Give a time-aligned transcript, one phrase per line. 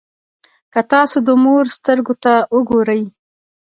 [0.73, 3.01] که تاسو د مور سترګو ته وګورئ.